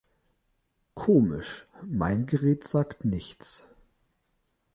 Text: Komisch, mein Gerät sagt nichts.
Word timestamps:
Komisch, 0.95 1.67
mein 1.83 2.25
Gerät 2.25 2.67
sagt 2.67 3.05
nichts. 3.05 3.71